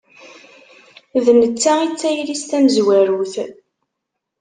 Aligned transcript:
D 1.25 1.27
netta 1.39 1.73
i 1.83 1.85
d 1.89 1.93
tayri-s 2.01 2.43
tamezwarut. 2.49 3.33